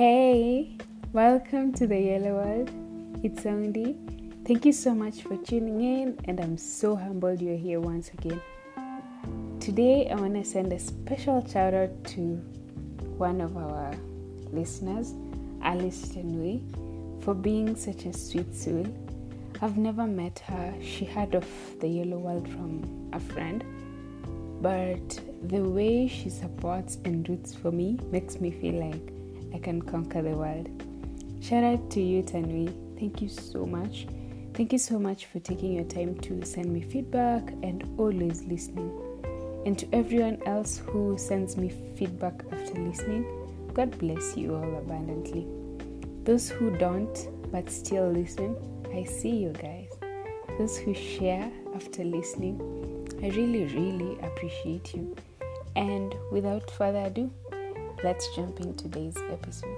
[0.00, 0.78] Hey,
[1.12, 2.70] welcome to the Yellow World.
[3.22, 3.98] It's Soundy.
[4.46, 8.40] Thank you so much for tuning in, and I'm so humbled you're here once again.
[9.60, 12.36] Today, I want to send a special shout out to
[13.18, 13.92] one of our
[14.50, 15.12] listeners,
[15.60, 16.62] Alice Tenui,
[17.22, 18.86] for being such a sweet soul.
[19.60, 20.72] I've never met her.
[20.80, 21.46] She heard of
[21.78, 23.62] the Yellow World from a friend,
[24.62, 29.12] but the way she supports and roots for me makes me feel like
[29.54, 30.68] I can conquer the world.
[31.40, 32.98] Shout out to you, Tanvi.
[32.98, 34.06] Thank you so much.
[34.54, 38.90] Thank you so much for taking your time to send me feedback and always listening.
[39.64, 43.24] And to everyone else who sends me feedback after listening,
[43.72, 45.46] God bless you all abundantly.
[46.24, 48.56] Those who don't but still listen,
[48.92, 49.88] I see you guys.
[50.58, 52.60] Those who share after listening,
[53.22, 55.16] I really, really appreciate you.
[55.76, 57.30] And without further ado,
[58.02, 59.76] let's jump in today's episode.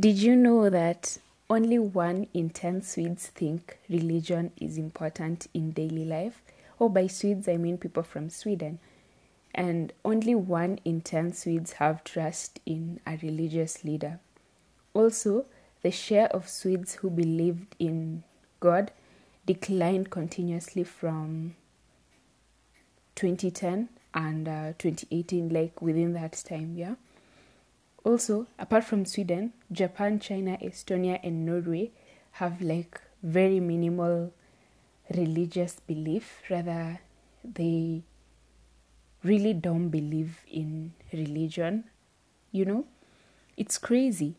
[0.00, 1.18] Did you know that
[1.50, 6.42] only one in 10 Swedes think religion is important in daily life?
[6.80, 8.78] Oh, by Swedes, I mean people from Sweden.
[9.54, 14.18] And only one in 10 Swedes have trust in a religious leader.
[14.94, 15.44] Also,
[15.82, 18.24] the share of Swedes who believed in
[18.60, 18.90] God
[19.46, 21.54] declined continuously from
[23.16, 26.94] 2010 and uh, 2018, like within that time, yeah.
[28.04, 31.90] Also, apart from Sweden, Japan, China, Estonia, and Norway
[32.32, 34.32] have like very minimal
[35.14, 36.42] religious belief.
[36.50, 37.00] Rather,
[37.42, 38.02] they
[39.22, 41.84] really don't believe in religion.
[42.52, 42.84] You know,
[43.56, 44.36] it's crazy.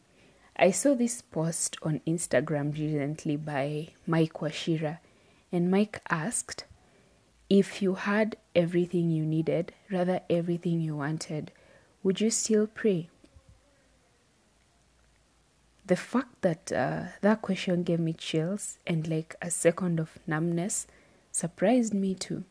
[0.57, 4.99] I saw this post on Instagram recently by Mike Washira,
[5.51, 6.63] and Mike asked
[7.49, 11.51] if you had everything you needed, rather everything you wanted,
[12.03, 13.09] would you still pray?
[15.85, 20.87] The fact that uh, that question gave me chills and like a second of numbness
[21.31, 22.43] surprised me too.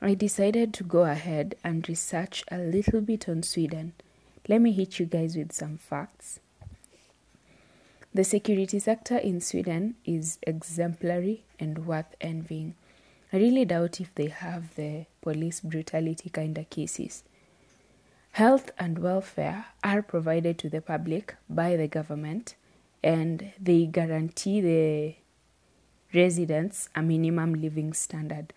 [0.00, 3.94] I decided to go ahead and research a little bit on Sweden.
[4.48, 6.40] Let me hit you guys with some facts.
[8.12, 12.74] The security sector in Sweden is exemplary and worth envying.
[13.32, 17.24] I really doubt if they have the police brutality kind of cases.
[18.32, 22.54] Health and welfare are provided to the public by the government
[23.02, 25.14] and they guarantee the
[26.16, 28.52] residents a minimum living standard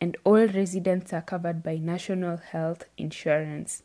[0.00, 3.82] and all residents are covered by national health insurance.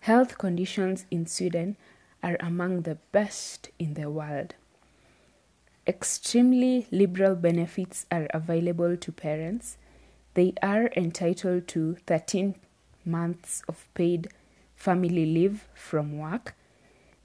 [0.00, 1.76] Health conditions in Sweden
[2.22, 4.54] are among the best in the world.
[5.86, 9.76] Extremely liberal benefits are available to parents.
[10.32, 12.54] They are entitled to 13
[13.04, 14.28] months of paid
[14.74, 16.54] family leave from work.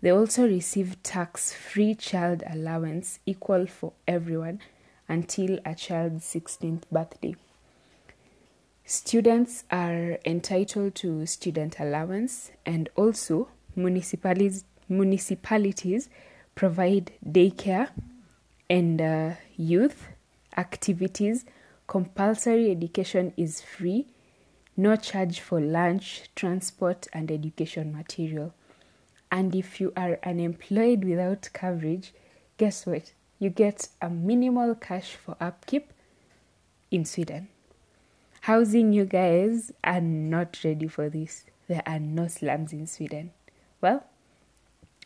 [0.01, 4.59] They also receive tax free child allowance equal for everyone
[5.07, 7.35] until a child's 16th birthday.
[8.83, 16.09] Students are entitled to student allowance, and also municipalities, municipalities
[16.55, 17.89] provide daycare
[18.69, 20.07] and uh, youth
[20.57, 21.45] activities.
[21.87, 24.05] Compulsory education is free
[24.79, 28.53] no charge for lunch, transport, and education material.
[29.29, 32.13] And if you are unemployed without coverage,
[32.57, 33.11] guess what?
[33.39, 35.91] You get a minimal cash for upkeep
[36.89, 37.49] in Sweden.
[38.41, 41.43] Housing, you guys are not ready for this.
[41.67, 43.31] There are no slums in Sweden.
[43.81, 44.05] Well,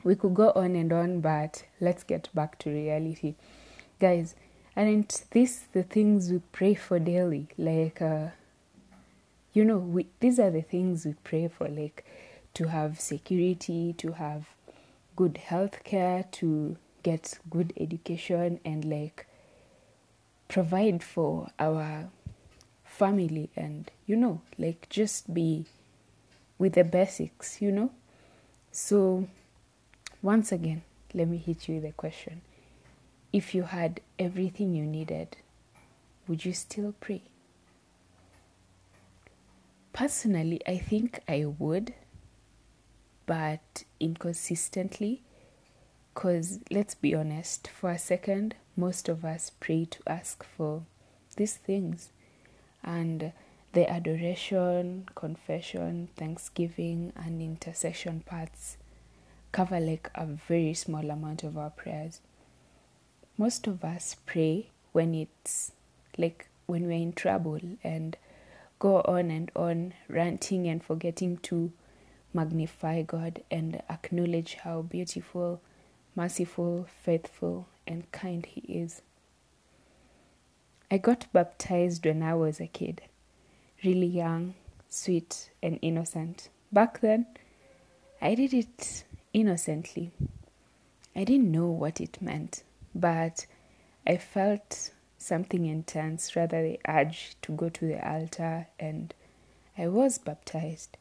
[0.03, 3.35] we could go on and on, but let's get back to reality.
[3.99, 4.35] Guys,
[4.75, 7.47] aren't these the things we pray for daily?
[7.57, 8.27] Like, uh,
[9.53, 12.03] you know we these are the things we pray for like
[12.55, 14.47] to have security to have
[15.15, 19.27] good health care to get good education and like
[20.47, 22.09] provide for our
[22.83, 25.65] family and you know like just be
[26.57, 27.91] with the basics you know
[28.71, 29.27] so
[30.23, 30.81] once again
[31.13, 32.41] let me hit you with a question
[33.31, 35.37] if you had everything you needed
[36.27, 37.21] would you still pray
[39.93, 41.93] Personally, I think I would,
[43.27, 45.21] but inconsistently.
[46.13, 50.83] Because let's be honest, for a second, most of us pray to ask for
[51.37, 52.09] these things.
[52.83, 53.33] And
[53.73, 58.77] the adoration, confession, thanksgiving, and intercession parts
[59.53, 62.19] cover like a very small amount of our prayers.
[63.37, 65.71] Most of us pray when it's
[66.17, 68.17] like when we're in trouble and
[68.79, 71.71] go on and on, ranting and forgetting to
[72.33, 75.61] magnify God and acknowledge how beautiful,
[76.15, 79.01] merciful, faithful, and kind He is.
[80.89, 83.03] I got baptized when I was a kid,
[83.83, 84.55] really young,
[84.89, 86.49] sweet, and innocent.
[86.71, 87.27] Back then,
[88.21, 89.03] I did it
[89.33, 90.11] innocently.
[91.15, 92.63] I didn't know what it meant,
[92.95, 93.45] but
[94.07, 99.13] I felt something intense, rather the urge to go to the altar, and
[99.77, 100.97] I was baptized.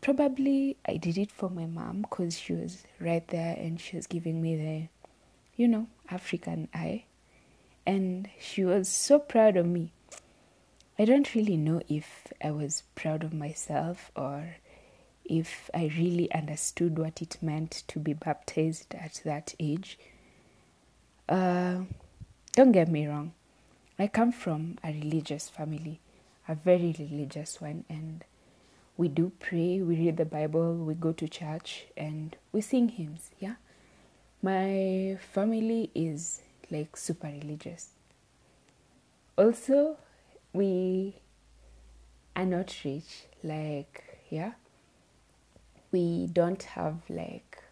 [0.00, 4.06] Probably I did it for my mom because she was right there and she was
[4.06, 5.10] giving me the,
[5.56, 7.04] you know, African eye.
[7.86, 9.92] And she was so proud of me.
[10.98, 14.56] I don't really know if I was proud of myself or
[15.24, 19.98] if I really understood what it meant to be baptized at that age.
[21.28, 21.82] Uh,
[22.52, 23.32] don't get me wrong,
[23.98, 26.00] I come from a religious family,
[26.48, 28.24] a very religious one, and
[28.96, 33.30] we do pray, we read the Bible, we go to church, and we sing hymns.
[33.38, 33.54] Yeah,
[34.42, 37.90] my family is like super religious.
[39.38, 39.96] Also,
[40.52, 41.14] we
[42.36, 44.52] are not rich, like, yeah,
[45.92, 47.62] we don't have like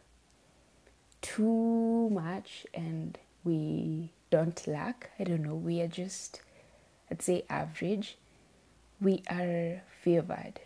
[1.22, 5.11] too much and we don't lack.
[5.19, 6.43] I don't know, we are just,
[7.11, 8.17] I'd say, average.
[9.00, 10.61] We are favored.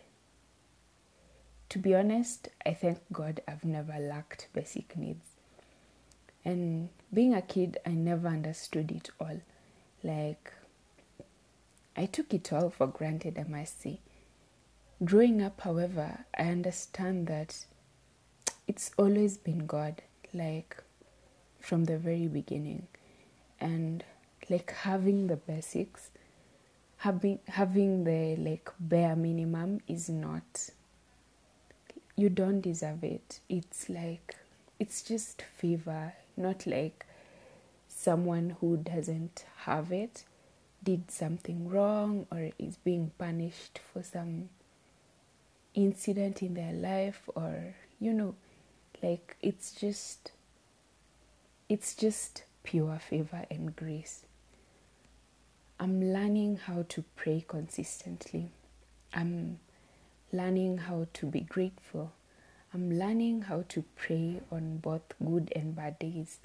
[1.69, 5.25] To be honest, I thank God I've never lacked basic needs.
[6.43, 9.41] And being a kid, I never understood it all.
[10.03, 10.53] Like,
[11.97, 13.99] I took it all for granted, I must say.
[15.05, 17.65] Growing up, however, I understand that
[18.67, 20.01] it's always been God,
[20.33, 20.83] like
[21.59, 22.87] from the very beginning.
[23.59, 24.03] And
[24.49, 26.09] like having the basics,
[26.97, 30.71] having having the like bare minimum is not
[32.15, 33.39] you don't deserve it.
[33.47, 34.35] It's like
[34.79, 37.05] it's just favor, not like
[37.87, 40.23] someone who doesn't have it
[40.83, 44.49] did something wrong or is being punished for some
[45.75, 48.33] incident in their life or you know
[49.03, 50.31] like it's just
[51.69, 54.23] it's just pure favor and grace.
[55.79, 58.51] I'm learning how to pray consistently.
[59.13, 59.59] I'm
[60.31, 62.13] learning how to be grateful.
[62.73, 66.39] I'm learning how to pray on both good and bad days.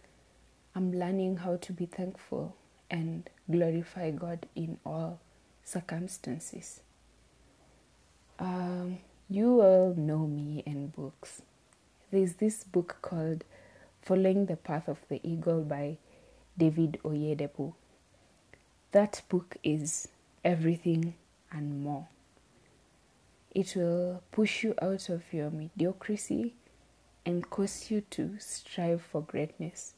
[0.74, 2.56] I'm learning how to be thankful
[2.90, 5.20] and glorify god in all
[5.64, 6.80] circumstances.
[8.38, 8.98] Um,
[9.32, 11.42] you all know me and books.
[12.10, 13.44] There's this book called
[14.02, 15.98] Following the Path of the Eagle by
[16.58, 17.74] David Oyedepo.
[18.90, 20.08] That book is
[20.44, 21.14] everything
[21.52, 22.08] and more.
[23.54, 26.56] It will push you out of your mediocrity
[27.24, 29.94] and cause you to strive for greatness.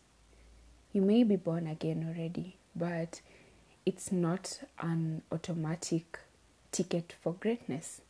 [0.93, 3.23] You may be born again already, but
[3.87, 6.19] it's not an automatic
[6.71, 8.03] ticket for greatness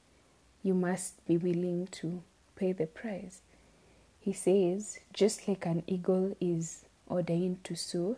[0.63, 2.23] you must be willing to
[2.57, 3.41] pay the price.
[4.21, 8.17] He says, just like an eagle is ordained to soar,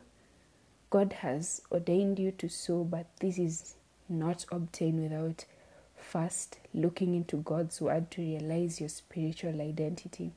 [0.91, 3.75] God has ordained you to soar, but this is
[4.09, 5.47] not obtained without
[5.97, 10.33] first looking into God's word to realize your spiritual identity.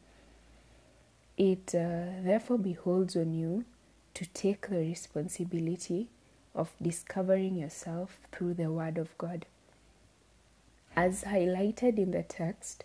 [1.38, 3.66] It uh, therefore beholds on you
[4.14, 6.08] to take the responsibility
[6.56, 9.46] of discovering yourself through the word of God.
[10.98, 12.84] As highlighted in the text,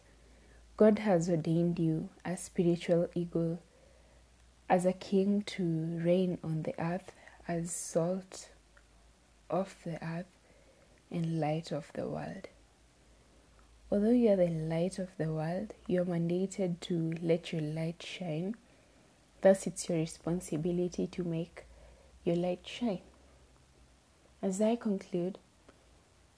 [0.76, 3.60] God has ordained you a spiritual eagle,
[4.68, 5.64] as a king to
[6.04, 7.12] reign on the earth,
[7.48, 8.50] as salt
[9.48, 10.26] of the earth
[11.10, 12.48] and light of the world.
[13.90, 18.02] Although you are the light of the world, you are mandated to let your light
[18.02, 18.56] shine.
[19.40, 21.64] Thus, it's your responsibility to make
[22.24, 23.00] your light shine.
[24.42, 25.38] As I conclude,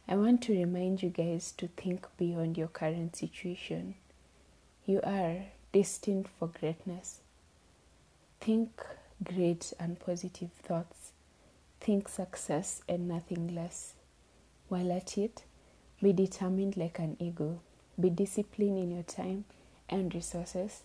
[0.07, 3.95] I want to remind you guys to think beyond your current situation.
[4.85, 7.21] You are destined for greatness.
[8.39, 8.85] Think
[9.23, 11.13] great and positive thoughts.
[11.81, 13.95] Think success and nothing less.
[14.69, 15.45] While at it,
[16.03, 17.63] be determined like an eagle.
[17.99, 19.47] Be disciplined in your time
[19.89, 20.83] and resources.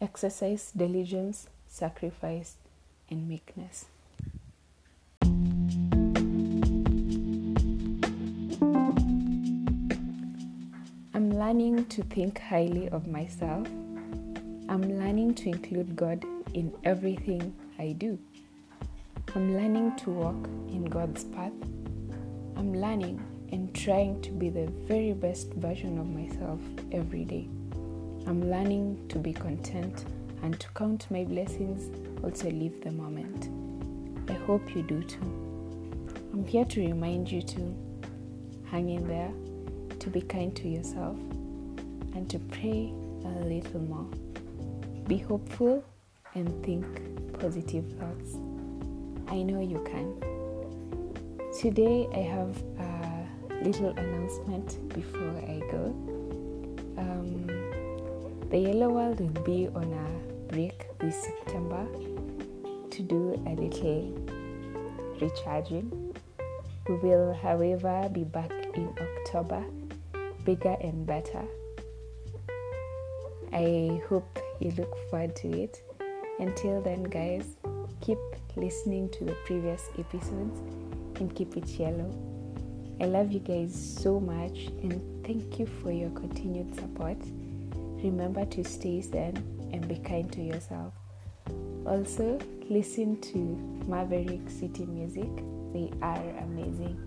[0.00, 2.54] Exercise diligence, sacrifice,
[3.10, 3.86] and meekness.
[11.44, 13.66] Learning to think highly of myself.
[14.70, 16.24] I'm learning to include God
[16.54, 18.18] in everything I do.
[19.34, 21.52] I'm learning to walk in God's path.
[22.56, 23.22] I'm learning
[23.52, 26.60] and trying to be the very best version of myself
[26.92, 27.46] every day.
[28.26, 30.06] I'm learning to be content
[30.42, 31.90] and to count my blessings,
[32.22, 33.50] also live the moment.
[34.30, 35.20] I hope you do too.
[36.32, 37.76] I'm here to remind you to
[38.70, 39.30] hang in there,
[40.04, 41.16] to be kind to yourself,
[42.14, 42.92] and to pray
[43.24, 44.06] a little more.
[45.08, 45.82] Be hopeful
[46.34, 46.84] and think
[47.40, 48.34] positive thoughts.
[49.28, 50.20] I know you can.
[51.58, 55.86] Today I have a little announcement before I go.
[56.98, 57.46] Um,
[58.50, 61.86] the Yellow World will be on a break this September
[62.90, 64.12] to do a little
[65.18, 66.14] recharging.
[66.88, 69.64] We will, however, be back in October,
[70.44, 71.44] bigger and better.
[73.52, 75.82] I hope you look forward to it.
[76.38, 77.56] Until then, guys,
[78.00, 78.18] keep
[78.56, 80.58] listening to the previous episodes
[81.20, 82.12] and keep it yellow.
[83.00, 87.18] I love you guys so much and thank you for your continued support.
[88.02, 89.36] Remember to stay zen
[89.72, 90.92] and be kind to yourself.
[91.86, 93.38] Also, listen to
[93.88, 95.30] Maverick City music.
[95.72, 96.98] They are amazing,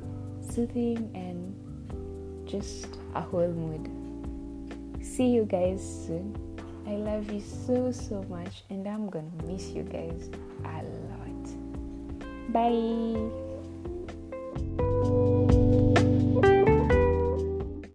[0.42, 1.67] soothing, and
[2.48, 3.90] just a whole mood.
[5.04, 6.36] See you guys soon.
[6.88, 10.30] I love you so, so much, and I'm gonna miss you guys
[10.64, 12.54] a lot.
[12.54, 13.47] Bye.